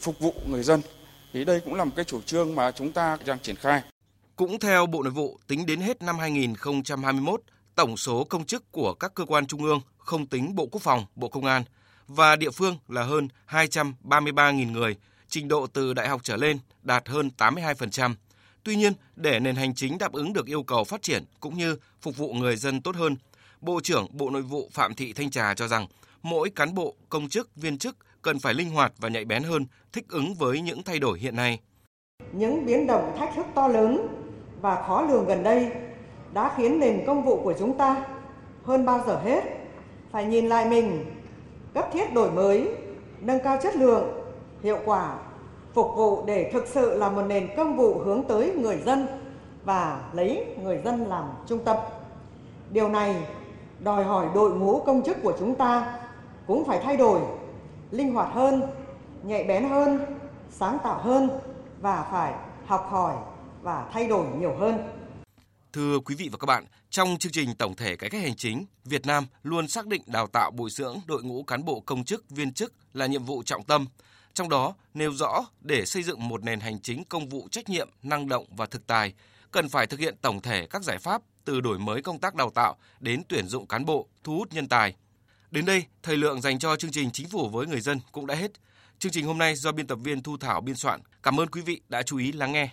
phục 0.00 0.18
vụ 0.18 0.34
người 0.46 0.62
dân. 0.62 0.80
Thì 1.32 1.44
đây 1.44 1.60
cũng 1.60 1.74
là 1.74 1.84
một 1.84 1.92
cái 1.96 2.04
chủ 2.04 2.22
trương 2.22 2.54
mà 2.54 2.70
chúng 2.70 2.92
ta 2.92 3.18
đang 3.26 3.38
triển 3.38 3.56
khai. 3.56 3.82
Cũng 4.36 4.58
theo 4.58 4.86
Bộ 4.86 5.02
Nội 5.02 5.12
vụ, 5.12 5.38
tính 5.46 5.66
đến 5.66 5.80
hết 5.80 6.02
năm 6.02 6.18
2021, 6.18 7.40
tổng 7.74 7.96
số 7.96 8.24
công 8.24 8.44
chức 8.44 8.72
của 8.72 8.94
các 8.94 9.14
cơ 9.14 9.24
quan 9.24 9.46
trung 9.46 9.64
ương 9.64 9.80
không 9.98 10.26
tính 10.26 10.54
Bộ 10.54 10.66
Quốc 10.66 10.82
phòng, 10.82 11.06
Bộ 11.14 11.28
Công 11.28 11.44
an 11.44 11.64
và 12.08 12.36
địa 12.36 12.50
phương 12.50 12.78
là 12.88 13.02
hơn 13.02 13.28
233.000 13.48 14.72
người, 14.72 14.96
trình 15.28 15.48
độ 15.48 15.66
từ 15.66 15.94
đại 15.94 16.08
học 16.08 16.20
trở 16.24 16.36
lên 16.36 16.58
đạt 16.82 17.08
hơn 17.08 17.30
82%. 17.38 18.14
Tuy 18.62 18.76
nhiên, 18.76 18.92
để 19.16 19.40
nền 19.40 19.56
hành 19.56 19.74
chính 19.74 19.98
đáp 19.98 20.12
ứng 20.12 20.32
được 20.32 20.46
yêu 20.46 20.62
cầu 20.62 20.84
phát 20.84 21.02
triển 21.02 21.24
cũng 21.40 21.58
như 21.58 21.76
phục 22.00 22.16
vụ 22.16 22.32
người 22.32 22.56
dân 22.56 22.82
tốt 22.82 22.96
hơn, 22.96 23.16
Bộ 23.60 23.80
trưởng 23.80 24.06
Bộ 24.10 24.30
Nội 24.30 24.42
vụ 24.42 24.70
Phạm 24.72 24.94
Thị 24.94 25.12
Thanh 25.12 25.30
Trà 25.30 25.54
cho 25.54 25.68
rằng 25.68 25.86
mỗi 26.22 26.50
cán 26.50 26.74
bộ, 26.74 26.94
công 27.08 27.28
chức, 27.28 27.56
viên 27.56 27.78
chức 27.78 27.96
cần 28.26 28.38
phải 28.38 28.54
linh 28.54 28.70
hoạt 28.70 28.92
và 28.98 29.08
nhạy 29.08 29.24
bén 29.24 29.42
hơn, 29.42 29.66
thích 29.92 30.04
ứng 30.08 30.34
với 30.34 30.60
những 30.60 30.82
thay 30.82 30.98
đổi 30.98 31.18
hiện 31.18 31.36
nay. 31.36 31.60
Những 32.32 32.66
biến 32.66 32.86
động 32.86 33.12
thách 33.18 33.34
thức 33.36 33.46
to 33.54 33.68
lớn 33.68 34.08
và 34.60 34.82
khó 34.86 35.02
lường 35.02 35.26
gần 35.26 35.42
đây 35.42 35.70
đã 36.32 36.54
khiến 36.56 36.80
nền 36.80 37.04
công 37.06 37.22
vụ 37.22 37.40
của 37.44 37.54
chúng 37.58 37.78
ta 37.78 38.04
hơn 38.64 38.86
bao 38.86 39.00
giờ 39.06 39.20
hết 39.24 39.44
phải 40.10 40.24
nhìn 40.24 40.46
lại 40.46 40.70
mình, 40.70 41.04
cấp 41.74 41.88
thiết 41.92 42.14
đổi 42.14 42.30
mới, 42.30 42.68
nâng 43.20 43.42
cao 43.44 43.58
chất 43.62 43.76
lượng, 43.76 44.04
hiệu 44.62 44.78
quả, 44.84 45.18
phục 45.74 45.90
vụ 45.96 46.24
để 46.26 46.50
thực 46.52 46.66
sự 46.66 46.98
là 46.98 47.10
một 47.10 47.22
nền 47.22 47.48
công 47.56 47.76
vụ 47.76 47.98
hướng 47.98 48.22
tới 48.28 48.52
người 48.56 48.78
dân 48.86 49.06
và 49.64 50.10
lấy 50.12 50.46
người 50.62 50.80
dân 50.84 51.06
làm 51.06 51.24
trung 51.46 51.64
tâm. 51.64 51.76
Điều 52.70 52.88
này 52.88 53.16
đòi 53.80 54.04
hỏi 54.04 54.26
đội 54.34 54.50
ngũ 54.50 54.82
công 54.86 55.02
chức 55.02 55.16
của 55.22 55.32
chúng 55.38 55.54
ta 55.54 55.98
cũng 56.46 56.64
phải 56.64 56.80
thay 56.84 56.96
đổi, 56.96 57.20
linh 57.90 58.14
hoạt 58.14 58.34
hơn, 58.34 58.62
nhạy 59.22 59.44
bén 59.44 59.68
hơn, 59.68 60.18
sáng 60.50 60.78
tạo 60.84 61.02
hơn 61.02 61.30
và 61.80 62.08
phải 62.12 62.34
học 62.66 62.88
hỏi 62.90 63.16
và 63.62 63.90
thay 63.92 64.08
đổi 64.08 64.26
nhiều 64.38 64.56
hơn. 64.56 64.78
Thưa 65.72 65.98
quý 65.98 66.14
vị 66.14 66.28
và 66.32 66.38
các 66.38 66.46
bạn, 66.46 66.64
trong 66.90 67.16
chương 67.18 67.32
trình 67.32 67.54
tổng 67.54 67.74
thể 67.74 67.96
cải 67.96 68.10
cách 68.10 68.22
hành 68.22 68.36
chính, 68.36 68.64
Việt 68.84 69.06
Nam 69.06 69.26
luôn 69.42 69.68
xác 69.68 69.86
định 69.86 70.02
đào 70.06 70.26
tạo 70.26 70.50
bồi 70.50 70.70
dưỡng 70.70 70.96
đội 71.06 71.22
ngũ 71.22 71.42
cán 71.42 71.64
bộ 71.64 71.80
công 71.80 72.04
chức, 72.04 72.30
viên 72.30 72.52
chức 72.52 72.72
là 72.94 73.06
nhiệm 73.06 73.24
vụ 73.24 73.42
trọng 73.42 73.64
tâm. 73.64 73.86
Trong 74.34 74.48
đó 74.48 74.74
nêu 74.94 75.12
rõ 75.12 75.46
để 75.60 75.86
xây 75.86 76.02
dựng 76.02 76.28
một 76.28 76.44
nền 76.44 76.60
hành 76.60 76.80
chính 76.80 77.04
công 77.04 77.28
vụ 77.28 77.48
trách 77.50 77.68
nhiệm, 77.68 77.88
năng 78.02 78.28
động 78.28 78.44
và 78.50 78.66
thực 78.66 78.86
tài, 78.86 79.14
cần 79.50 79.68
phải 79.68 79.86
thực 79.86 80.00
hiện 80.00 80.16
tổng 80.22 80.40
thể 80.40 80.66
các 80.70 80.82
giải 80.82 80.98
pháp 80.98 81.22
từ 81.44 81.60
đổi 81.60 81.78
mới 81.78 82.02
công 82.02 82.18
tác 82.18 82.34
đào 82.34 82.50
tạo 82.50 82.76
đến 83.00 83.22
tuyển 83.28 83.46
dụng 83.46 83.66
cán 83.66 83.84
bộ, 83.84 84.06
thu 84.24 84.36
hút 84.36 84.52
nhân 84.52 84.68
tài. 84.68 84.94
Đến 85.50 85.64
đây, 85.64 85.84
thời 86.02 86.16
lượng 86.16 86.40
dành 86.40 86.58
cho 86.58 86.76
chương 86.76 86.90
trình 86.90 87.10
Chính 87.10 87.28
phủ 87.28 87.48
với 87.48 87.66
người 87.66 87.80
dân 87.80 88.00
cũng 88.12 88.26
đã 88.26 88.34
hết. 88.34 88.50
Chương 88.98 89.12
trình 89.12 89.26
hôm 89.26 89.38
nay 89.38 89.54
do 89.54 89.72
biên 89.72 89.86
tập 89.86 89.98
viên 90.02 90.22
Thu 90.22 90.36
Thảo 90.36 90.60
biên 90.60 90.76
soạn. 90.76 91.00
Cảm 91.22 91.40
ơn 91.40 91.48
quý 91.48 91.60
vị 91.60 91.80
đã 91.88 92.02
chú 92.02 92.18
ý 92.18 92.32
lắng 92.32 92.52
nghe. 92.52 92.68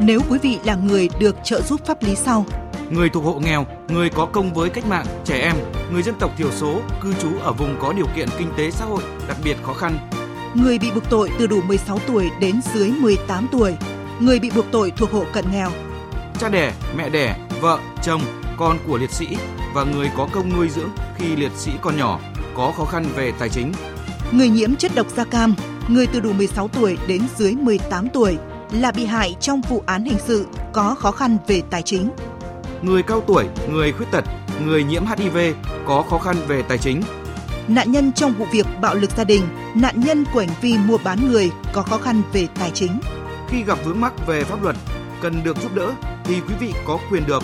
Nếu 0.00 0.20
quý 0.30 0.38
vị 0.42 0.58
là 0.64 0.74
người 0.74 1.08
được 1.20 1.36
trợ 1.44 1.60
giúp 1.62 1.80
pháp 1.86 2.02
lý 2.02 2.14
sau, 2.14 2.46
người 2.90 3.08
thuộc 3.08 3.24
hộ 3.24 3.40
nghèo, 3.40 3.66
người 3.88 4.10
có 4.10 4.26
công 4.26 4.54
với 4.54 4.70
cách 4.70 4.86
mạng, 4.86 5.06
trẻ 5.24 5.40
em, 5.40 5.56
người 5.92 6.02
dân 6.02 6.14
tộc 6.18 6.30
thiểu 6.38 6.52
số 6.52 6.80
cư 7.00 7.14
trú 7.14 7.38
ở 7.38 7.52
vùng 7.52 7.76
có 7.80 7.92
điều 7.92 8.06
kiện 8.16 8.28
kinh 8.38 8.52
tế 8.56 8.70
xã 8.70 8.84
hội 8.84 9.02
đặc 9.28 9.36
biệt 9.44 9.56
khó 9.62 9.74
khăn, 9.74 10.08
người 10.54 10.78
bị 10.78 10.90
buộc 10.94 11.10
tội 11.10 11.30
từ 11.38 11.46
đủ 11.46 11.62
16 11.62 11.98
tuổi 12.06 12.30
đến 12.40 12.60
dưới 12.74 12.90
18 12.90 13.48
tuổi, 13.52 13.76
người 14.20 14.38
bị 14.38 14.50
buộc 14.50 14.66
tội 14.72 14.92
thuộc 14.96 15.10
hộ 15.10 15.24
cận 15.32 15.44
nghèo, 15.52 15.70
cha 16.38 16.48
đẻ, 16.48 16.72
mẹ 16.96 17.08
đẻ, 17.08 17.36
vợ, 17.60 17.78
chồng, 18.02 18.22
con 18.60 18.78
của 18.86 18.98
liệt 18.98 19.10
sĩ 19.10 19.26
và 19.74 19.84
người 19.84 20.10
có 20.16 20.28
công 20.32 20.56
nuôi 20.56 20.68
dưỡng 20.68 20.88
khi 21.18 21.36
liệt 21.36 21.52
sĩ 21.56 21.70
còn 21.82 21.96
nhỏ 21.96 22.20
có 22.54 22.72
khó 22.76 22.84
khăn 22.84 23.04
về 23.16 23.32
tài 23.38 23.48
chính. 23.48 23.72
Người 24.32 24.48
nhiễm 24.48 24.76
chất 24.76 24.92
độc 24.94 25.06
da 25.16 25.24
cam, 25.24 25.54
người 25.88 26.06
từ 26.06 26.20
đủ 26.20 26.32
16 26.32 26.68
tuổi 26.68 26.98
đến 27.06 27.22
dưới 27.36 27.52
18 27.54 28.08
tuổi 28.08 28.38
là 28.72 28.92
bị 28.92 29.04
hại 29.04 29.36
trong 29.40 29.60
vụ 29.60 29.82
án 29.86 30.04
hình 30.04 30.18
sự 30.26 30.46
có 30.72 30.94
khó 30.94 31.10
khăn 31.10 31.36
về 31.46 31.62
tài 31.70 31.82
chính. 31.82 32.10
Người 32.82 33.02
cao 33.02 33.20
tuổi, 33.20 33.46
người 33.70 33.92
khuyết 33.92 34.06
tật, 34.10 34.24
người 34.64 34.84
nhiễm 34.84 35.02
HIV 35.06 35.38
có 35.86 36.02
khó 36.02 36.18
khăn 36.18 36.36
về 36.48 36.62
tài 36.62 36.78
chính. 36.78 37.02
Nạn 37.68 37.92
nhân 37.92 38.12
trong 38.12 38.32
vụ 38.32 38.46
việc 38.52 38.66
bạo 38.80 38.94
lực 38.94 39.10
gia 39.16 39.24
đình, 39.24 39.42
nạn 39.74 40.00
nhân 40.00 40.24
của 40.34 40.40
hành 40.40 40.56
vi 40.60 40.78
mua 40.78 40.98
bán 41.04 41.30
người 41.30 41.50
có 41.72 41.82
khó 41.82 41.98
khăn 41.98 42.22
về 42.32 42.48
tài 42.58 42.70
chính. 42.70 43.00
Khi 43.48 43.62
gặp 43.62 43.78
vướng 43.84 44.00
mắc 44.00 44.26
về 44.26 44.44
pháp 44.44 44.62
luật, 44.62 44.76
cần 45.20 45.44
được 45.44 45.56
giúp 45.62 45.74
đỡ 45.74 45.92
thì 46.24 46.40
quý 46.40 46.54
vị 46.60 46.72
có 46.86 46.98
quyền 47.10 47.26
được 47.26 47.42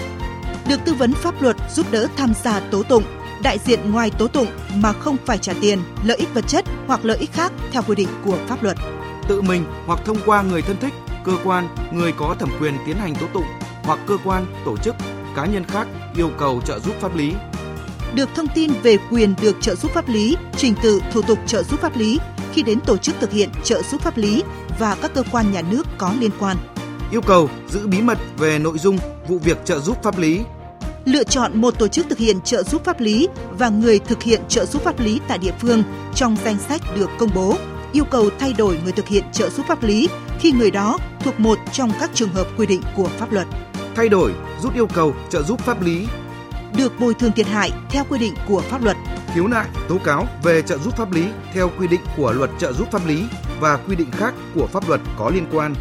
được 0.68 0.80
tư 0.84 0.94
vấn 0.94 1.12
pháp 1.12 1.42
luật 1.42 1.56
giúp 1.70 1.86
đỡ 1.90 2.08
tham 2.16 2.32
gia 2.44 2.60
tố 2.60 2.82
tụng, 2.82 3.02
đại 3.42 3.58
diện 3.58 3.90
ngoài 3.92 4.10
tố 4.10 4.28
tụng 4.28 4.46
mà 4.74 4.92
không 4.92 5.16
phải 5.26 5.38
trả 5.38 5.52
tiền, 5.60 5.78
lợi 6.04 6.16
ích 6.16 6.34
vật 6.34 6.44
chất 6.48 6.64
hoặc 6.86 7.04
lợi 7.04 7.16
ích 7.18 7.32
khác 7.32 7.52
theo 7.72 7.82
quy 7.82 7.94
định 7.94 8.08
của 8.24 8.38
pháp 8.48 8.62
luật. 8.62 8.76
Tự 9.28 9.42
mình 9.42 9.64
hoặc 9.86 10.00
thông 10.04 10.18
qua 10.26 10.42
người 10.42 10.62
thân 10.62 10.76
thích, 10.80 10.92
cơ 11.24 11.32
quan, 11.44 11.68
người 11.92 12.12
có 12.12 12.36
thẩm 12.38 12.50
quyền 12.60 12.74
tiến 12.86 12.96
hành 12.96 13.14
tố 13.14 13.26
tụng 13.34 13.46
hoặc 13.82 13.98
cơ 14.06 14.16
quan, 14.24 14.46
tổ 14.64 14.76
chức, 14.76 14.94
cá 15.36 15.46
nhân 15.46 15.64
khác 15.64 15.88
yêu 16.16 16.30
cầu 16.38 16.60
trợ 16.64 16.78
giúp 16.78 16.94
pháp 17.00 17.16
lý. 17.16 17.32
Được 18.14 18.28
thông 18.34 18.48
tin 18.54 18.72
về 18.82 18.98
quyền 19.10 19.34
được 19.42 19.56
trợ 19.60 19.74
giúp 19.74 19.90
pháp 19.90 20.08
lý, 20.08 20.36
trình 20.56 20.74
tự 20.82 21.00
thủ 21.12 21.22
tục 21.22 21.38
trợ 21.46 21.62
giúp 21.62 21.80
pháp 21.80 21.96
lý 21.96 22.18
khi 22.52 22.62
đến 22.62 22.80
tổ 22.80 22.96
chức 22.96 23.14
thực 23.20 23.32
hiện 23.32 23.50
trợ 23.64 23.82
giúp 23.82 24.00
pháp 24.00 24.16
lý 24.16 24.42
và 24.78 24.96
các 25.02 25.14
cơ 25.14 25.22
quan 25.32 25.52
nhà 25.52 25.62
nước 25.70 25.86
có 25.98 26.12
liên 26.20 26.30
quan. 26.38 26.56
Yêu 27.10 27.20
cầu 27.20 27.50
giữ 27.68 27.86
bí 27.86 28.02
mật 28.02 28.18
về 28.38 28.58
nội 28.58 28.78
dung 28.78 28.98
vụ 29.28 29.38
việc 29.38 29.64
trợ 29.64 29.78
giúp 29.78 30.02
pháp 30.02 30.18
lý 30.18 30.40
lựa 31.06 31.24
chọn 31.24 31.60
một 31.60 31.78
tổ 31.78 31.88
chức 31.88 32.06
thực 32.08 32.18
hiện 32.18 32.40
trợ 32.40 32.62
giúp 32.62 32.84
pháp 32.84 33.00
lý 33.00 33.28
và 33.58 33.68
người 33.68 33.98
thực 33.98 34.22
hiện 34.22 34.40
trợ 34.48 34.64
giúp 34.64 34.82
pháp 34.82 35.00
lý 35.00 35.20
tại 35.28 35.38
địa 35.38 35.52
phương 35.60 35.82
trong 36.14 36.36
danh 36.44 36.58
sách 36.68 36.82
được 36.96 37.10
công 37.18 37.30
bố, 37.34 37.56
yêu 37.92 38.04
cầu 38.04 38.30
thay 38.38 38.52
đổi 38.52 38.78
người 38.84 38.92
thực 38.92 39.08
hiện 39.08 39.24
trợ 39.32 39.50
giúp 39.50 39.66
pháp 39.68 39.82
lý 39.82 40.08
khi 40.38 40.52
người 40.52 40.70
đó 40.70 40.98
thuộc 41.24 41.40
một 41.40 41.58
trong 41.72 41.92
các 42.00 42.10
trường 42.14 42.28
hợp 42.28 42.46
quy 42.56 42.66
định 42.66 42.80
của 42.96 43.08
pháp 43.18 43.32
luật. 43.32 43.46
Thay 43.94 44.08
đổi, 44.08 44.32
rút 44.62 44.74
yêu 44.74 44.86
cầu 44.86 45.14
trợ 45.28 45.42
giúp 45.42 45.60
pháp 45.60 45.82
lý 45.82 46.06
được 46.76 47.00
bồi 47.00 47.14
thường 47.14 47.32
thiệt 47.32 47.46
hại 47.46 47.72
theo 47.90 48.04
quy 48.08 48.18
định 48.18 48.34
của 48.48 48.60
pháp 48.60 48.84
luật. 48.84 48.96
Khiếu 49.34 49.46
nại, 49.46 49.66
tố 49.88 49.98
cáo 50.04 50.26
về 50.42 50.62
trợ 50.62 50.78
giúp 50.78 50.96
pháp 50.96 51.12
lý 51.12 51.24
theo 51.52 51.70
quy 51.78 51.86
định 51.88 52.00
của 52.16 52.32
luật 52.32 52.50
trợ 52.58 52.72
giúp 52.72 52.88
pháp 52.92 53.06
lý 53.06 53.24
và 53.60 53.76
quy 53.76 53.96
định 53.96 54.10
khác 54.10 54.34
của 54.54 54.66
pháp 54.66 54.88
luật 54.88 55.00
có 55.18 55.30
liên 55.30 55.46
quan. 55.52 55.74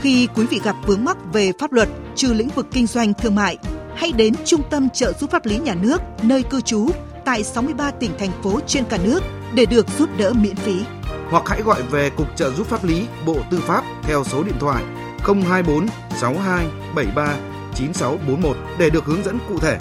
Khi 0.00 0.28
quý 0.34 0.46
vị 0.46 0.60
gặp 0.64 0.76
vướng 0.86 1.04
mắc 1.04 1.16
về 1.32 1.52
pháp 1.58 1.72
luật 1.72 1.88
trừ 2.14 2.32
lĩnh 2.32 2.48
vực 2.48 2.66
kinh 2.72 2.86
doanh 2.86 3.12
thương 3.14 3.34
mại, 3.34 3.58
hãy 3.96 4.12
đến 4.12 4.34
Trung 4.44 4.62
tâm 4.70 4.90
trợ 4.90 5.12
giúp 5.12 5.30
pháp 5.30 5.46
lý 5.46 5.58
nhà 5.58 5.74
nước, 5.74 5.98
nơi 6.22 6.42
cư 6.42 6.60
trú, 6.60 6.88
tại 7.24 7.44
63 7.44 7.90
tỉnh 7.90 8.10
thành 8.18 8.30
phố 8.42 8.60
trên 8.66 8.84
cả 8.84 8.98
nước 9.04 9.20
để 9.54 9.66
được 9.66 9.86
giúp 9.98 10.08
đỡ 10.18 10.32
miễn 10.32 10.56
phí. 10.56 10.80
Hoặc 11.30 11.42
hãy 11.46 11.62
gọi 11.62 11.82
về 11.82 12.10
Cục 12.10 12.36
trợ 12.36 12.50
giúp 12.50 12.66
pháp 12.66 12.84
lý 12.84 13.06
Bộ 13.26 13.36
Tư 13.50 13.60
pháp 13.66 13.84
theo 14.02 14.24
số 14.24 14.42
điện 14.42 14.54
thoại 14.60 14.84
024 15.24 15.86
62 16.20 16.66
73 16.94 17.36
9641 17.74 18.56
để 18.78 18.90
được 18.90 19.04
hướng 19.04 19.24
dẫn 19.24 19.38
cụ 19.48 19.58
thể. 19.58 19.78